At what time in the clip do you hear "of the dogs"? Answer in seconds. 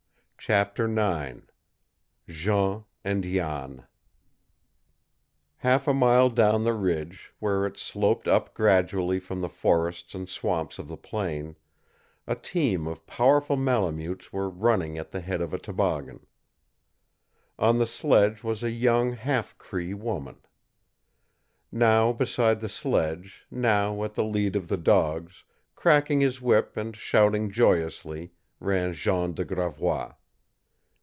24.55-25.43